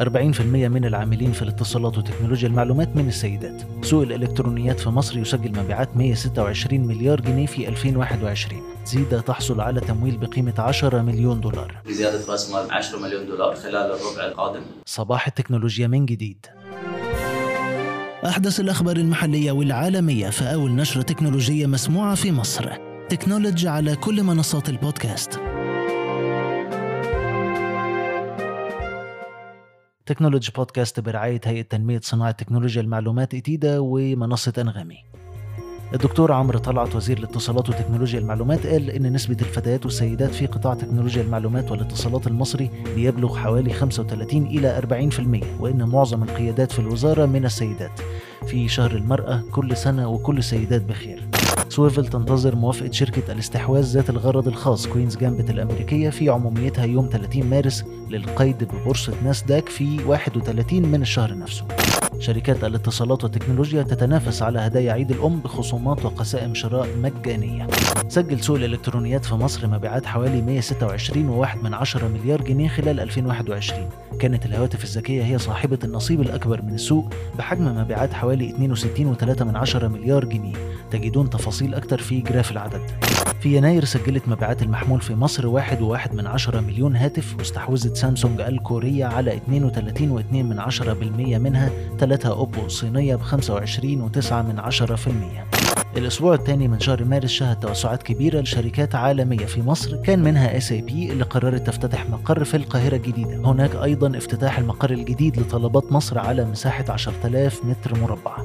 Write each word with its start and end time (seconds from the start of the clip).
40% 0.00 0.40
من 0.68 0.84
العاملين 0.84 1.32
في 1.32 1.42
الاتصالات 1.42 1.98
وتكنولوجيا 1.98 2.48
المعلومات 2.48 2.96
من 2.96 3.08
السيدات. 3.08 3.62
سوق 3.82 4.02
الإلكترونيات 4.02 4.80
في 4.80 4.88
مصر 4.88 5.18
يسجل 5.18 5.58
مبيعات 5.58 5.96
126 5.96 6.80
مليار 6.80 7.20
جنيه 7.20 7.46
في 7.46 7.68
2021 7.68 8.62
زيدة 8.84 9.20
تحصل 9.20 9.60
على 9.60 9.80
تمويل 9.80 10.16
بقيمة 10.16 10.54
10 10.58 11.02
مليون 11.02 11.40
دولار. 11.40 11.82
بزيادة 11.86 12.32
رأس 12.32 12.52
مال 12.52 12.72
10 12.72 12.98
مليون 12.98 13.26
دولار 13.26 13.54
خلال 13.54 13.76
الربع 13.76 14.26
القادم. 14.26 14.60
صباح 14.86 15.26
التكنولوجيا 15.26 15.86
من 15.86 16.06
جديد. 16.06 16.46
أحدث 18.26 18.60
الأخبار 18.60 18.96
المحلية 18.96 19.52
والعالمية 19.52 20.30
في 20.30 20.44
أول 20.44 20.70
نشرة 20.70 21.02
تكنولوجية 21.02 21.66
مسموعة 21.66 22.14
في 22.14 22.32
مصر. 22.32 22.72
تكنولوجي 23.08 23.68
على 23.68 23.96
كل 23.96 24.22
منصات 24.22 24.68
البودكاست. 24.68 25.40
تكنولوجي 30.06 30.52
بودكاست 30.56 31.00
برعاية 31.00 31.40
هيئة 31.44 31.62
تنمية 31.62 32.00
صناعة 32.02 32.30
تكنولوجيا 32.30 32.82
المعلومات 32.82 33.34
إتيدا 33.34 33.78
ومنصة 33.78 34.52
أنغامي. 34.58 34.96
الدكتور 35.94 36.32
عمرو 36.32 36.58
طلعت 36.58 36.94
وزير 36.94 37.18
الاتصالات 37.18 37.68
وتكنولوجيا 37.68 38.18
المعلومات 38.18 38.66
قال 38.66 38.90
إن 38.90 39.12
نسبة 39.12 39.36
الفتيات 39.40 39.84
والسيدات 39.84 40.30
في 40.30 40.46
قطاع 40.46 40.74
تكنولوجيا 40.74 41.22
المعلومات 41.22 41.70
والاتصالات 41.70 42.26
المصري 42.26 42.70
بيبلغ 42.94 43.36
حوالي 43.36 43.72
35 43.72 44.46
إلى 44.46 44.82
40% 45.58 45.60
وإن 45.60 45.88
معظم 45.88 46.22
القيادات 46.22 46.72
في 46.72 46.78
الوزارة 46.78 47.26
من 47.26 47.44
السيدات. 47.44 48.00
في 48.46 48.68
شهر 48.68 48.92
المرأة 48.92 49.42
كل 49.52 49.76
سنة 49.76 50.08
وكل 50.08 50.38
السيدات 50.38 50.82
بخير. 50.82 51.22
سويفل 51.68 52.06
تنتظر 52.06 52.56
موافقة 52.56 52.90
شركة 52.90 53.32
الاستحواذ 53.32 53.84
ذات 53.84 54.10
الغرض 54.10 54.48
الخاص 54.48 54.86
كوينز 54.86 55.16
جامبت 55.16 55.50
الأمريكية 55.50 56.10
في 56.10 56.28
عموميتها 56.28 56.84
يوم 56.84 57.08
30 57.12 57.44
مارس 57.44 57.84
للقيد 58.10 58.64
ببورصة 58.64 59.12
ناسداك 59.24 59.68
في 59.68 60.04
31 60.04 60.82
من 60.82 61.02
الشهر 61.02 61.38
نفسه. 61.38 61.64
شركات 62.18 62.64
الاتصالات 62.64 63.24
والتكنولوجيا 63.24 63.82
تتنافس 63.82 64.42
على 64.42 64.58
هدايا 64.58 64.92
عيد 64.92 65.10
الأم 65.10 65.40
بخصومات 65.40 66.04
وقسائم 66.04 66.54
شراء 66.54 66.88
مجانية. 66.96 67.66
سجل 68.08 68.40
سوق 68.40 68.56
الإلكترونيات 68.56 69.24
في 69.24 69.34
مصر 69.34 69.66
مبيعات 69.66 70.06
حوالي 70.06 70.60
126.1 70.62 71.64
من 71.64 71.74
عشرة 71.74 72.08
مليار 72.08 72.42
جنيه 72.42 72.68
خلال 72.68 73.00
2021 73.00 73.88
كانت 74.20 74.46
الهواتف 74.46 74.84
الذكية 74.84 75.24
هي 75.24 75.38
صاحبة 75.38 75.78
النصيب 75.84 76.20
الأكبر 76.20 76.62
من 76.62 76.74
السوق 76.74 77.14
بحجم 77.38 77.64
مبيعات 77.64 78.12
حوالي 78.12 78.52
62.3 78.52 79.42
من 79.42 79.56
عشرة 79.56 79.88
مليار 79.88 80.24
جنيه. 80.24 80.54
تجدون 80.90 81.30
تفاصيل 81.30 81.74
أكتر 81.74 81.98
في 81.98 82.20
جراف 82.20 82.50
العدد. 82.50 82.90
في 83.46 83.56
يناير 83.56 83.84
سجلت 83.84 84.28
مبيعات 84.28 84.62
المحمول 84.62 85.00
في 85.00 85.14
مصر 85.14 85.46
واحد 85.46 85.82
وواحد 85.82 86.14
من 86.14 86.26
عشرة 86.26 86.60
مليون 86.60 86.96
هاتف 86.96 87.34
واستحوذت 87.38 87.96
سامسونج 87.96 88.40
الكورية 88.40 89.04
على 89.04 89.40
32.2 89.46 90.32
من 90.32 90.58
عشرة 90.58 90.92
بالمية 90.92 91.38
منها 91.38 91.70
ثلاثة 91.98 92.28
أوبو 92.28 92.66
الصينية 92.66 93.16
ب 93.16 93.22
25.9 93.22 94.32
من 94.32 94.58
عشرة 94.58 94.96
في 94.96 95.06
المية. 95.06 95.46
الأسبوع 95.96 96.34
الثاني 96.34 96.68
من 96.68 96.80
شهر 96.80 97.04
مارس 97.04 97.30
شهد 97.30 97.60
توسعات 97.60 98.02
كبيرة 98.02 98.40
لشركات 98.40 98.94
عالمية 98.94 99.46
في 99.46 99.62
مصر 99.62 99.96
كان 99.96 100.22
منها 100.22 100.56
SAP 100.56 101.12
اللي 101.12 101.24
قررت 101.24 101.66
تفتتح 101.66 102.10
مقر 102.10 102.44
في 102.44 102.56
القاهرة 102.56 102.96
الجديدة. 102.96 103.36
هناك 103.36 103.76
أيضا 103.76 104.18
افتتاح 104.18 104.58
المقر 104.58 104.90
الجديد 104.90 105.40
لطلبات 105.40 105.92
مصر 105.92 106.18
على 106.18 106.44
مساحة 106.44 106.84
10000 106.88 107.64
متر 107.64 107.98
مربع. 107.98 108.36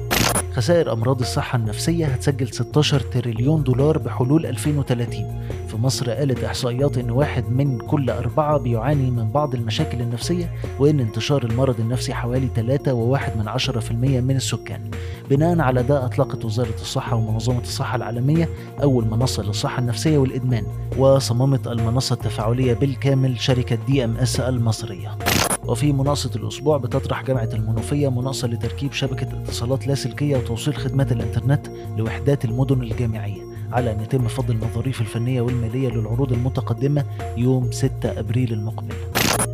خسائر 0.52 0.92
أمراض 0.92 1.20
الصحة 1.20 1.56
النفسية 1.58 2.06
هتسجل 2.06 2.48
16 2.48 3.00
تريليون 3.00 3.62
دولار 3.62 3.98
بحلول 3.98 4.46
2030 4.46 5.42
في 5.68 5.76
مصر 5.76 6.10
قالت 6.10 6.44
إحصائيات 6.44 6.98
إن 6.98 7.10
واحد 7.10 7.50
من 7.50 7.78
كل 7.78 8.10
أربعة 8.10 8.58
بيعاني 8.58 9.10
من 9.10 9.28
بعض 9.30 9.54
المشاكل 9.54 10.00
النفسية 10.00 10.52
وإن 10.78 11.00
انتشار 11.00 11.42
المرض 11.44 11.80
النفسي 11.80 12.14
حوالي 12.14 12.48
3.1 12.56 13.36
من 13.36 13.48
10% 13.48 13.92
من 13.92 14.36
السكان. 14.36 14.90
بناء 15.30 15.60
على 15.60 15.82
ده 15.82 16.04
أطلقت 16.04 16.44
وزارة 16.44 16.74
الصحة 16.80 17.16
ومنظمة 17.16 17.60
الصحة 17.60 17.96
العالمية 17.96 18.48
أول 18.82 19.04
منصة 19.04 19.42
للصحة 19.42 19.78
النفسية 19.78 20.18
والإدمان 20.18 20.66
وصممت 20.98 21.66
المنصة 21.66 22.14
التفاعلية 22.14 22.74
بالكامل 22.74 23.40
شركة 23.40 23.78
دي 23.86 24.04
إم 24.04 24.16
إس 24.16 24.40
المصرية. 24.40 25.18
وفي 25.66 25.92
مناقصة 25.92 26.30
الأسبوع 26.36 26.76
بتطرح 26.78 27.22
جامعة 27.22 27.48
المنوفية 27.54 28.08
مناقصة 28.10 28.48
لتركيب 28.48 28.92
شبكة 28.92 29.42
اتصالات 29.42 29.86
لاسلكية 29.86 30.36
وتوصيل 30.36 30.74
خدمات 30.76 31.12
الإنترنت 31.12 31.66
لوحدات 31.96 32.44
المدن 32.44 32.82
الجامعية 32.82 33.42
على 33.72 33.92
أن 33.92 34.00
يتم 34.00 34.28
فض 34.28 34.50
المظاريف 34.50 35.00
الفنية 35.00 35.40
والمالية 35.40 35.88
للعروض 35.88 36.32
المتقدمة 36.32 37.04
يوم 37.36 37.72
6 37.72 37.90
أبريل 38.20 38.52
المقبل. 38.52 38.94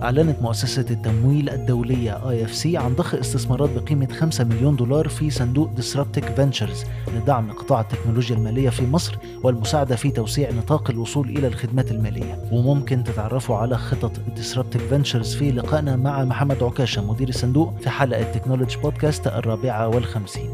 أعلنت 0.03 0.43
مؤسسة 0.43 0.85
التمويل 0.91 1.51
الدولية 1.51 2.19
IFC 2.19 2.67
عن 2.75 2.95
ضخ 2.95 3.15
استثمارات 3.15 3.71
بقيمة 3.71 4.09
5 4.13 4.45
مليون 4.45 4.77
دولار 4.77 5.09
في 5.09 5.31
صندوق 5.31 5.71
Disruptic 5.77 6.25
Ventures 6.25 7.11
لدعم 7.15 7.53
قطاع 7.53 7.81
التكنولوجيا 7.81 8.37
المالية 8.37 8.71
في 8.71 8.87
مصر 8.87 9.19
والمساعدة 9.43 9.97
في 9.97 10.11
توسيع 10.11 10.51
نطاق 10.51 10.91
الوصول 10.91 11.29
إلى 11.29 11.47
الخدمات 11.47 11.91
المالية. 11.91 12.49
وممكن 12.53 13.05
تتعرفوا 13.05 13.57
على 13.57 13.79
خطط 13.79 14.13
Disruptic 14.17 14.93
Ventures 14.93 15.37
في 15.39 15.51
لقائنا 15.51 15.97
مع 15.97 16.25
محمد 16.25 16.63
عكاشة 16.63 17.13
مدير 17.13 17.29
الصندوق 17.29 17.75
في 17.81 17.91
حلقة 17.91 18.23
تكنولوجي 18.23 18.77
بودكاست 18.77 19.27
الرابعة 19.27 19.89
والخمسين. 19.89 20.51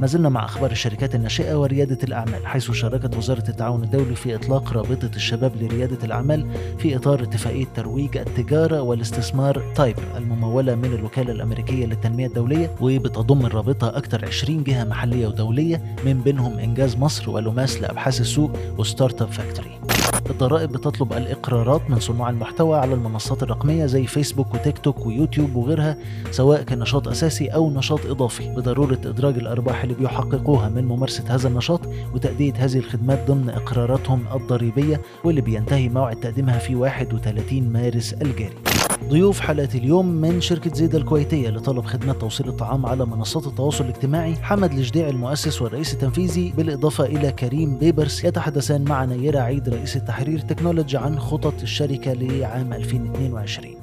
ما 0.00 0.06
زلنا 0.06 0.28
مع 0.28 0.44
أخبار 0.44 0.70
الشركات 0.70 1.14
الناشئة 1.14 1.54
وريادة 1.54 1.98
الأعمال 2.04 2.46
حيث 2.46 2.70
شاركت 2.70 3.16
وزارة 3.16 3.48
التعاون 3.48 3.84
الدولي 3.84 4.14
في 4.14 4.34
إطلاق 4.34 4.72
رابطة 4.72 5.10
الشباب 5.16 5.56
لريادة 5.56 6.04
الأعمال 6.04 6.46
في 6.78 6.96
إطار 6.96 7.22
اتفاقية 7.22 7.64
ترويج 7.74 8.16
التجارة 8.16 8.80
والاستثمار 8.82 9.62
TIPE 9.74 9.96
الممولة 10.16 10.74
من 10.74 10.92
الوكالة 10.92 11.32
الأمريكية 11.32 11.86
للتنمية 11.86 12.26
الدولية 12.26 12.70
وبتضم 12.80 13.46
الرابطة 13.46 13.88
أكثر 13.88 14.26
20 14.26 14.64
جهة 14.64 14.84
محلية 14.84 15.26
ودولية 15.26 15.96
من 16.04 16.20
بينهم 16.20 16.58
إنجاز 16.58 16.96
مصر 16.96 17.30
ولوماس 17.30 17.80
لأبحاث 17.80 18.20
السوق 18.20 18.50
و 18.78 19.22
Startup 19.22 19.28
Factory 19.32 19.89
الضرائب 20.30 20.72
بتطلب 20.72 21.12
الإقرارات 21.12 21.90
من 21.90 22.00
صناع 22.00 22.30
المحتوى 22.30 22.78
على 22.78 22.94
المنصات 22.94 23.42
الرقمية 23.42 23.86
زي 23.86 24.06
فيسبوك 24.06 24.54
وتيك 24.54 24.78
توك 24.78 25.06
ويوتيوب 25.06 25.56
وغيرها 25.56 25.96
سواء 26.30 26.62
كان 26.62 26.78
نشاط 26.78 27.08
أساسي 27.08 27.48
أو 27.48 27.70
نشاط 27.70 28.06
إضافي. 28.06 28.48
بضرورة 28.48 28.98
إدراج 29.04 29.34
الأرباح 29.38 29.82
اللي 29.82 29.94
بيحققوها 29.94 30.68
من 30.68 30.84
ممارسة 30.84 31.24
هذا 31.34 31.48
النشاط 31.48 31.80
وتأدية 32.14 32.52
هذه 32.56 32.78
الخدمات 32.78 33.26
ضمن 33.26 33.50
إقراراتهم 33.50 34.24
الضريبية 34.34 35.00
واللي 35.24 35.40
بينتهي 35.40 35.88
موعد 35.88 36.16
تقديمها 36.16 36.58
في 36.58 36.74
31 36.74 37.72
مارس 37.72 38.12
الجاري. 38.12 38.69
ضيوف 39.08 39.40
حلقة 39.40 39.68
اليوم 39.74 40.06
من 40.06 40.40
شركة 40.40 40.74
زيدا 40.74 40.98
الكويتية 40.98 41.50
لطلب 41.50 41.84
خدمات 41.84 42.20
توصيل 42.20 42.48
الطعام 42.48 42.86
على 42.86 43.06
منصات 43.06 43.46
التواصل 43.46 43.84
الاجتماعي. 43.84 44.34
حمد 44.34 44.72
الجديع 44.72 45.08
المؤسس 45.08 45.62
والرئيس 45.62 45.92
التنفيذي. 45.92 46.52
بالإضافة 46.56 47.04
إلى 47.04 47.32
كريم 47.32 47.78
بيبرس 47.78 48.24
يتحدثان 48.24 48.84
مع 48.84 49.04
نيرة 49.04 49.38
عيد 49.40 49.68
رئيس 49.68 49.96
التحرير 49.96 50.38
تكنولوجي 50.38 50.96
عن 50.96 51.18
خطط 51.18 51.54
الشركة 51.62 52.12
لعام 52.12 52.72
2022 52.72 53.74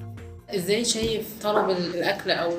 إزاي 0.56 0.85
شايف 0.85 1.27
طلب 1.44 1.69
الأكل 1.69 2.31
أو 2.31 2.51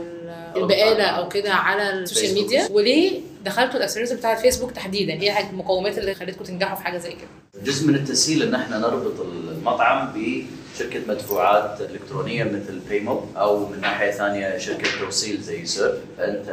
البقالة 0.56 1.04
أو 1.04 1.28
كده 1.28 1.52
على 1.52 1.90
ال 1.90 1.97
social 1.97 2.34
media؟ 2.34 2.68
وليه 2.70 3.20
دخلتوا 3.48 3.76
ال 3.76 3.80
accelerator 3.80 4.16
بتاع 4.16 4.32
الفيسبوك 4.32 4.70
تحديدا 4.72 5.12
إيه 5.12 5.50
المقومات 5.50 5.98
اللي 5.98 6.14
خلتكم 6.14 6.44
تنجحوا 6.44 6.76
في 6.76 6.82
حاجة 6.82 6.98
زي 6.98 7.10
كده؟ 7.12 7.62
جزء 7.64 7.88
من 7.88 7.94
التسهيل 7.94 8.42
إن 8.42 8.54
إحنا 8.54 8.78
نربط 8.78 9.20
المطعم 9.20 10.12
بشركة 10.14 11.00
مدفوعات 11.08 11.80
إلكترونية 11.80 12.44
مثل 12.44 12.78
بايمو 12.88 13.24
أو 13.36 13.66
من 13.68 13.80
ناحية 13.80 14.10
ثانية 14.10 14.58
شركة 14.58 14.88
توصيل 15.00 15.40
زي 15.40 15.66
سيرف 15.66 15.94
فانت 16.18 16.48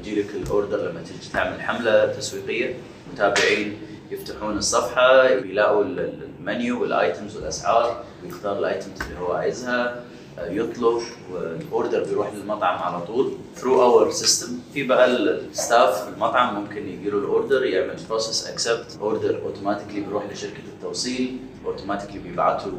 يجي 0.00 0.22
لك 0.22 0.26
ال 0.34 0.43
order 0.43 0.90
لما 0.90 1.00
تيجي 1.00 1.32
تعمل 1.32 1.60
حملة 1.62 2.06
تسويقية 2.06 2.74
متابعين 3.12 3.78
يفتحون 4.10 4.56
الصفحة 4.58 5.24
يلاقوا 5.28 5.84
ال 5.84 6.04
menu 6.04 6.82
وال 6.82 6.97
items 6.97 7.36
والأسعار 7.36 8.04
ويختار 8.24 8.58
ال 8.58 8.65
items 8.65 9.02
اللي 9.02 9.20
هو 9.20 9.32
عايزها. 9.32 10.04
يطلب 10.38 11.02
وال 11.32 11.53
order 11.53 12.04
بيروح 12.04 12.34
للمطعم 12.34 12.78
على 12.78 13.06
طول. 13.06 13.32
through 13.56 13.82
our 13.82 14.10
system 14.10 14.58
في 14.74 14.82
بقى 14.82 15.06
ال 15.06 15.23
staff 15.23 16.08
المطعم 16.08 16.60
ممكن 16.60 16.88
يجي 16.88 17.10
له 17.10 17.18
ال 17.18 17.26
order 17.26 17.64
يعمل 17.64 17.96
process 18.08 18.46
accept 18.46 18.98
order 19.00 19.42
automatically 19.42 20.00
بيروح 20.00 20.24
لشركة 20.32 20.62
التوصيل. 20.76 21.38
automatically 21.66 22.18
بيبعتوا 22.18 22.72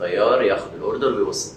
طيار 0.00 0.42
ياخذ 0.42 0.74
ال 0.76 0.82
order 0.82 1.14
ويوصل. 1.14 1.52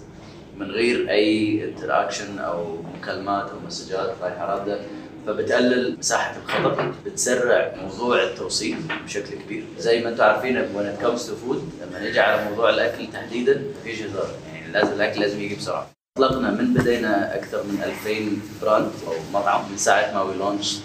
من 0.56 0.70
غير 0.70 1.10
أي 1.10 1.64
interaction 1.64 2.38
أو 2.38 2.76
مكالمات 2.98 3.50
أو 3.50 3.56
مسجات 3.66 4.14
رايحه 4.22 4.46
رادة 4.46 4.80
فبتقلل 5.26 5.98
مساحة 5.98 6.36
الخطر 6.36 6.94
بتسرع 7.06 7.74
موضوع 7.82 8.22
التوصيل 8.22 8.76
بشكل 9.04 9.34
كبير. 9.34 9.64
زي 9.78 10.00
ما 10.04 10.08
أنتم 10.08 10.24
عارفين 10.24 10.62
when 10.62 10.86
it 10.96 11.04
comes 11.04 11.20
to 11.20 11.30
food 11.30 11.60
لما 11.82 12.00
نيجي 12.00 12.20
على 12.20 12.50
موضوع 12.50 12.70
الأكل 12.70 13.12
تحديدا 13.12 13.62
مفيش 13.80 14.02
هزار. 14.02 14.30
يعني 14.52 14.72
لازم 14.72 14.92
الأكل 14.92 15.20
لازم 15.20 15.40
يجي 15.40 15.54
بسرعة. 15.54 15.90
أطلقنا 16.18 16.50
من 16.50 16.74
بدينا 16.74 17.36
أكثر 17.36 17.62
من 17.62 17.82
2000 18.06 18.40
brand 18.62 18.90
أو 19.06 19.12
مطعم 19.32 19.70
من 19.70 19.76
ساعة 19.76 20.14
ما 20.14 20.22
we 20.22 20.34
launched 20.34 20.84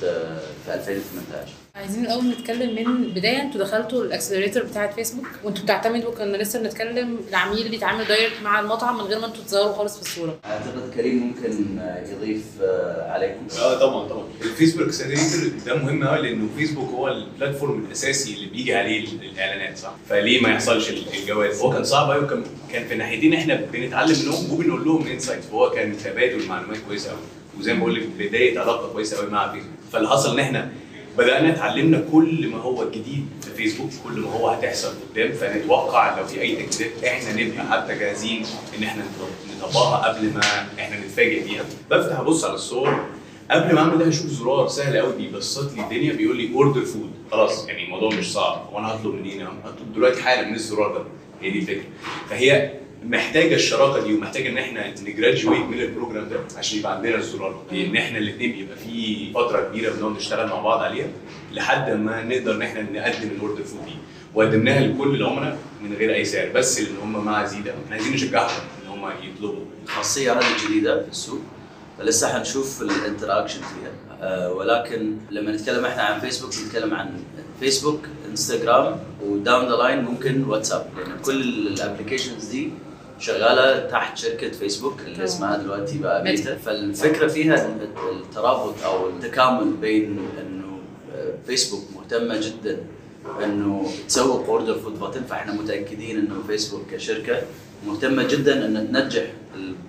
في 0.66 0.74
2018 0.74 1.52
عايزين 1.78 2.06
الأول 2.06 2.24
نتكلم 2.30 2.76
من 2.76 3.08
بداية. 3.08 3.42
أنتوا 3.42 3.62
دخلتوا 3.62 4.04
ال 4.04 4.09
accelerator 4.09 4.64
بتاعه 4.64 4.96
فيسبوك 4.96 5.26
وانتوا 5.44 5.64
بتعتمدوا 5.64 6.12
كنا 6.16 6.38
لسه 6.38 6.60
بنتكلم 6.62 7.18
العميل 7.30 7.70
بيتعامل 7.70 8.06
direct 8.06 8.34
مع 8.44 8.60
المطعم 8.60 8.96
من 8.98 9.02
غير 9.04 9.20
ما 9.20 9.26
أنتوا 9.26 9.44
تظهروا 9.44 9.74
خالص 9.74 9.96
في 9.96 10.02
الصورة. 10.02 10.38
أعتقد 10.46 10.94
كريم 10.96 11.16
ممكن 11.18 11.66
يضيف 12.12 12.44
آه، 12.62 13.12
عليكم. 13.12 13.48
آه 13.60 13.80
طبعا 13.80 14.08
طبعا. 14.08 14.24
ال 14.42 14.47
Facebook 14.47 14.88
accelerator 14.88 15.52
ده 15.66 15.76
مهم 15.76 16.08
قوي 16.08 16.22
لأنه 16.30 16.48
فيسبوك 16.58 16.90
هو 16.90 17.08
ال 17.08 17.16
platform 17.16 17.86
الأساسي 17.88 18.34
اللي 18.34 18.46
بيجي 18.46 18.76
عليه 18.76 19.00
ال- 19.04 19.24
الإعلانات 19.32 19.78
صح؟ 19.78 19.94
فليه 20.10 20.42
ما 20.42 20.50
يحصلش 20.50 20.90
ال- 20.90 21.04
الجواز؟ 21.22 21.62
هو 21.62 21.70
كان 21.72 21.84
صعب 21.84 22.12
قوي 22.12 22.24
وكان 22.24 22.44
كان 22.74 22.88
في 22.88 22.96
ناحيتين 22.96 23.34
إحنا 23.34 23.56
بنتعلم 23.74 24.20
منهم 24.26 24.52
وبنقول 24.54 24.86
لهم 24.86 25.08
insight 25.08 25.44
فهو 25.44 25.70
كان 25.70 25.98
تبادل 25.98 26.48
معلومات 26.48 26.78
كويسة 26.88 27.10
قوي 27.10 27.20
وزي 27.60 27.74
ما 27.74 27.80
بقول 27.80 27.96
لك 27.96 28.04
بداية 28.20 28.60
علاقة 28.60 28.88
كويسة 28.94 29.18
قوي 29.18 29.30
مع 29.30 29.52
فيسبوك. 29.54 29.72
فاللي 29.94 30.10
حصل 30.10 30.34
إن 30.34 30.40
إحنا 30.40 30.70
بدأنا 31.18 31.50
اتعلمنا 31.50 32.04
كل 32.12 32.48
ما 32.48 32.58
هو 32.58 32.90
جديد 32.90 33.26
في 33.42 33.52
فيسبوك 33.52 33.90
كل 34.04 34.20
ما 34.20 34.32
هو 34.32 34.48
هتحصل 34.50 34.94
قدام 35.12 35.32
فنتوقع 35.32 36.20
لو 36.20 36.26
في 36.28 36.42
أي 36.42 36.56
تجديدات 36.56 37.04
إحنا 37.04 37.44
نبقى 37.44 37.66
حتى 37.72 38.00
جاهزين 38.00 38.46
إن 38.78 38.84
إحنا 38.84 39.04
نطبقها 39.62 39.98
قبل 40.08 40.34
ما 40.34 40.42
إحنا 40.80 41.00
نتفاجئ 41.00 41.44
بيها. 41.44 41.64
بفتح 41.92 42.20
أبص 42.20 42.44
على 42.46 42.54
الصور. 42.54 43.06
قبل 43.52 43.76
ما 43.76 43.80
أعمل 43.82 43.98
ده 43.98 44.10
أشوف 44.10 44.26
زرار 44.26 44.68
سهل 44.68 44.98
قوي 44.98 45.14
بيبسط 45.18 45.74
لي 45.74 45.82
الدنيا 45.84 46.14
بيقول 46.14 46.38
لي 46.38 46.54
order 46.56 46.82
food 46.86 47.12
خلاص 47.32 47.68
يعني 47.68 47.84
الموضوع 47.86 48.10
مش 48.14 48.34
صعب. 48.34 48.70
وأنا 48.74 48.88
هطلب 48.88 49.16
منين 49.16 49.42
هطلب 49.42 49.94
دلوقتي 49.96 50.22
حالا 50.22 50.48
من 50.48 50.54
الزرار 50.56 50.98
ده. 50.98 51.04
هي 51.42 51.52
دي 51.52 51.60
الفكرة. 51.60 51.84
فهي 52.30 52.74
محتاجة 53.10 53.56
الشراكة 53.56 54.04
دي 54.08 54.14
ومحتاجة 54.14 54.50
إن 54.50 54.58
إحنا 54.58 54.94
ن 55.04 55.10
graduate 55.10 55.62
من 55.66 55.80
ال 55.80 55.86
program 55.86 56.30
ده 56.30 56.40
عشان 56.58 56.80
يبقى 56.80 56.96
عندنا 56.96 57.16
الزرار. 57.16 57.62
ان 57.72 57.96
إحنا 57.98 58.18
الاثنين 58.18 58.52
بيبقى 58.52 58.78
في 58.78 59.32
فترة 59.34 59.62
كبيرة 59.62 59.94
بنقعد 59.94 60.16
نشتغل 60.16 60.48
مع 60.48 60.62
بعض 60.62 60.80
عليها 60.80 61.08
لحد 61.54 61.92
ما 61.92 62.24
نقدر 62.24 62.52
إن 62.56 62.62
إحنا 62.62 62.82
نقدم 62.82 63.28
ال 63.36 63.40
order 63.40 63.64
food 63.64 63.86
دي. 63.86 63.92
وقدمناها 64.36 64.80
لكل 64.88 65.16
العملاء 65.16 65.58
من 65.84 65.94
غير 65.94 66.14
أي 66.14 66.26
سعر 66.26 66.50
بس 66.56 66.82
لأن 66.82 66.96
هم 67.04 67.26
مع 67.26 67.46
زيدا 67.46 67.72
إحنا 67.86 67.96
عايزين 67.96 68.14
نشجعهم 68.14 68.62
إن 68.84 68.90
هم 68.92 69.10
يطلبوا. 69.24 69.66
الخاصيه 69.86 70.32
هذه 70.34 70.46
جديدة 70.68 71.04
في 71.04 71.10
السوق 71.12 71.40
فلسه 72.00 72.34
حنشوف 72.38 72.82
ال 72.82 72.88
interaction 72.88 73.60
فيها. 73.60 73.92
آه، 74.22 74.54
ولكن 74.54 75.16
لما 75.32 75.52
نتكلم 75.52 75.86
إحنا 75.86 76.02
عن 76.04 76.20
فيسبوك 76.20 76.52
نتكلم 76.68 76.94
عن 76.94 77.10
فيسبوك 77.60 78.00
انستغرام 78.30 79.00
و 79.24 79.32
down 79.32 79.66
the 79.70 79.76
line 79.76 80.04
ممكن 80.04 80.44
واتساب 80.44 80.90
لأن 80.98 81.18
كل 81.26 81.42
ال 81.42 81.50
applications 81.50 82.46
دي 82.46 82.70
شغالة 83.20 83.88
تحت 83.88 84.18
شركة 84.18 84.52
فيسبوك 84.52 85.00
اللي. 85.06 85.24
اسمها 85.24 85.58
دلوقتي 85.58 85.98
بقى 85.98 86.24
ميتا. 86.24 86.42
ميتا. 86.52 86.58
فالفكرة 86.58 87.28
فيها 87.28 87.76
الترابط 88.12 88.84
أو 88.86 89.10
التكامل 89.10 89.74
بين 89.74 90.20
إنه 90.42 90.78
آه، 91.16 91.34
فيسبوك 91.48 91.84
مهتمة 91.96 92.40
جدا 92.40 92.78
إنه 93.44 93.90
تسوق 94.08 94.46
order 94.48 94.80
food 94.80 95.00
button 95.00 95.24
فإحنا 95.24 95.54
متأكدين 95.54 96.18
إنه 96.20 96.44
فيسبوك 96.48 96.82
كشركة 96.92 97.42
مهتمة 97.88 98.24
جدا 98.24 98.66
إن 98.66 98.92
تنجح 98.94 99.24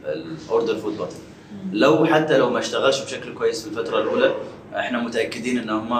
ال 0.06 0.18
order 0.18 0.76
food 0.78 0.98
button 0.98 1.16
لو 1.72 2.06
حتى 2.06 2.38
لو 2.38 2.50
ما 2.50 2.58
اشتغلش 2.58 3.00
بشكل 3.04 3.34
كويس 3.34 3.62
في 3.62 3.68
الفترة 3.68 4.02
الأولى 4.02 4.34
إحنا 4.76 5.02
متأكدين 5.02 5.58
إن 5.58 5.70
هم 5.70 5.92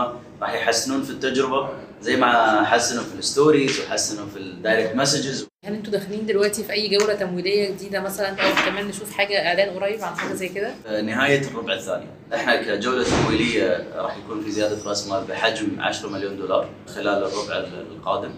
راح 0.43 0.55
يحسنون 0.55 1.03
في 1.03 1.11
التجربة. 1.11 1.69
زي 2.03 2.17
ما 2.17 2.65
حسنوا 2.65 3.03
في 3.05 3.19
ال 3.19 3.26
stories 3.27 3.81
وحسنوا 3.81 4.27
في 4.27 4.39
ال 4.39 4.47
direct 4.47 4.95
messages 4.97 5.47
هل 5.65 5.75
أنتوا 5.75 5.93
داخلين 5.93 6.27
دلوقتي 6.27 6.65
في 6.65 6.73
أي 6.73 6.89
جولة 6.99 7.15
تمويلية 7.15 7.71
جديدة 7.71 8.01
مثلا؟ 8.01 8.29
أو 8.29 8.65
كمان 8.71 8.87
نشوف 8.89 9.13
حاجة 9.13 9.47
إعلان 9.49 9.71
قريب 9.79 10.03
عن 10.03 10.15
حاجة 10.17 10.35
زي 10.35 10.49
كده؟ 10.49 11.01
نهاية 11.01 11.41
الربع 11.41 11.73
الثاني 11.75 12.07
إحنا 12.35 12.63
كجولة 12.63 13.05
تمويلية 13.05 13.89
راح 13.97 14.17
يكون 14.17 14.45
في 14.45 14.51
زيادة 14.51 14.79
رأس 14.87 15.07
مال 15.07 15.25
بحجم 15.25 15.81
10 15.81 16.09
مليون 16.09 16.37
دولار 16.37 16.69
خلال 16.95 17.25
الربع 17.25 17.57
القادم. 17.93 18.31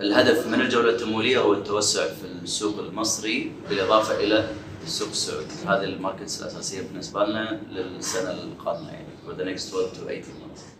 الهدف 0.00 0.46
من 0.46 0.60
الجولة 0.60 0.90
التمويلية 0.90 1.38
هو 1.38 1.52
التوسع 1.52 2.04
في 2.06 2.24
السوق 2.42 2.78
المصري 2.78 3.52
بالإضافة 3.70 4.16
إلى 4.16 4.48
السوق 4.84 5.08
السعودي 5.08 5.46
هذه 5.66 5.84
ال 5.84 5.91
markets 5.91 6.42
الأساسية 6.42 6.82
بالنسبة 6.82 7.24
لنا 7.24 7.60
للسنة 7.70 8.30
القادمة 8.30 8.92
يعني 8.92 9.06
for 9.26 9.32
the 9.32 9.44
next 9.44 9.68
12 9.74 9.94
to 9.94 9.98
18 10.08 10.22
months. 10.22 10.79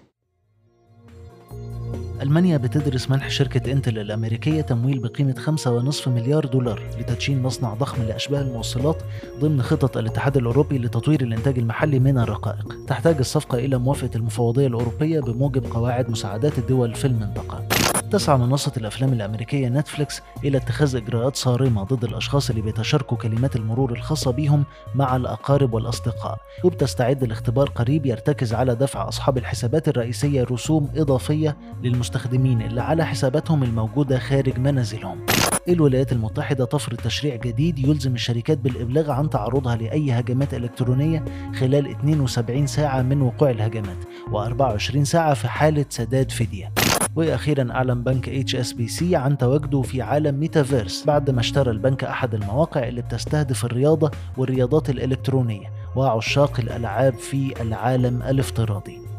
ألمانيا 2.23 2.57
بتدرس 2.57 3.11
منح 3.11 3.31
شركة 3.31 3.73
إنتل 3.73 3.99
الأمريكية 3.99 4.61
تمويل 4.61 4.99
بقيمة 4.99 5.35
5.5 5.93 6.09
مليار 6.09 6.45
دولار 6.45 6.83
لتدشين 6.99 7.43
مصنع 7.43 7.75
ضخم 7.75 8.03
لأشباه 8.03 8.41
الموصلات 8.41 9.03
ضمن 9.39 9.63
خطط 9.63 9.97
الاتحاد 9.97 10.37
الأوروبي 10.37 10.79
لتطوير 10.79 11.21
الإنتاج 11.21 11.59
المحلي 11.59 11.99
من 11.99 12.19
الرقائق. 12.19 12.77
تحتاج 12.87 13.17
الصفقة 13.19 13.59
إلى 13.59 13.79
موافقة 13.79 14.11
المفوضية 14.17 14.67
الأوروبية 14.67 15.21
بموجب 15.21 15.65
قواعد 15.73 16.11
مساعدات 16.11 16.59
الدول 16.59 16.95
في 16.95 17.07
المنطقة. 17.07 17.70
تسعى 18.11 18.39
منصة 18.39 18.73
الأفلام 18.77 19.13
الأمريكية 19.13 19.69
نتفليكس 19.69 20.23
إلى 20.45 20.59
اتخاذ 20.59 20.97
إجراءات 20.97 21.37
صارمة 21.37 21.83
ضد 21.85 22.05
الأشخاص 22.05 22.51
اللي 22.51 22.63
بيتشاركوا 22.63 23.17
كلمات 23.17 23.57
المرور 23.57 23.93
الخاصة 23.93 24.31
بيهم 24.31 24.65
مع 24.95 25.17
الأقارب 25.17 25.75
والأصدقاء. 25.75 26.39
وبتستعد 26.65 27.25
لاختبار 27.25 27.69
قريب 27.69 28.07
يرتكز 28.07 28.55
على 28.55 28.75
دفع 28.75 29.09
أصحاب 29.09 29.39
الحسابات 29.39 29.89
الرئيسية 29.89 30.45
رسوم 30.45 30.89
إضافية 30.97 31.57
للمستخدمين 31.83 32.63
اللي 32.63 32.81
على 32.83 33.07
حساباتهم 33.07 33.63
الموجودة 33.63 34.19
خارج 34.19 34.59
منازلهم. 34.59 35.27
الولايات 35.69 36.13
المتحدة 36.13 36.65
تفرض 36.65 36.97
تشريع 36.97 37.37
جديد 37.37 37.79
يلزم 37.79 38.15
الشركات 38.15 38.59
بالإبلاغ 38.59 39.11
عن 39.11 39.31
تعرضها 39.31 39.77
لأي 39.77 40.13
هجمات 40.13 40.55
إلكترونية 40.55 41.25
خلال 41.55 41.91
72 41.91 42.67
ساعة 42.67 43.03
من 43.03 43.23
وقوع 43.23 43.51
الهجمات 43.51 43.97
و24 44.33 45.03
ساعة 45.03 45.35
في 45.35 45.49
حالة 45.49 45.85
سداد 45.89 46.31
فدية 46.31 46.73
وأخيرا 47.17 47.73
أعلن 47.73 48.03
بنك 48.03 48.29
HSBC 48.29 49.17
عن 49.17 49.39
تواجده 49.39 49.83
في 49.83 50.03
عالم 50.03 50.41
ميتافيرس 50.41 51.05
بعد 51.05 51.31
ما 51.31 51.41
اشترى 51.41 51.71
البنك 51.71 52.05
أحد 52.05 52.35
المواقع 52.35 52.89
اللي 52.89 53.03
بتستهدف 53.03 53.65
الرياضة 53.65 54.11
والرياضات 54.37 54.91
الإلكترونية 54.91 55.73
وعشاق 55.97 56.61
الألعاب 56.61 57.15
في 57.15 57.63
العالم 57.63 58.23
الافتراضي. 58.23 59.10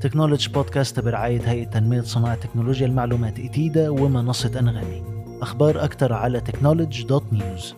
technology 0.00 0.48
podcast 0.48 1.00
برعايه 1.00 1.40
هيئة 1.40 1.64
تنمية 1.64 2.00
صناعة 2.00 2.34
تكنولوجيا 2.34 2.86
المعلومات 2.86 3.38
ايتيدا 3.38 3.90
ومنصة 3.90 4.58
أنغامي. 4.58 5.02
أخبار 5.42 5.84
أكتر 5.84 6.12
على 6.12 6.40
technology 6.40 7.04
dot 7.04 7.32
news. 7.32 7.74